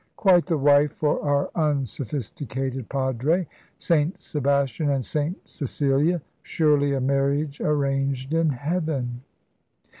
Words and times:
Quite 0.15 0.47
the 0.47 0.57
wife 0.57 0.93
for 0.93 1.21
our 1.21 1.51
unsophisticated 1.53 2.89
padre. 2.89 3.45
St. 3.77 4.19
Sebastian 4.19 4.89
and 4.89 5.05
St. 5.05 5.39
Cecilia 5.47 6.23
surely 6.41 6.93
a 6.95 6.99
marriage 6.99 7.61
arranged 7.63 8.33
in 8.33 8.49
heaven." 8.49 9.21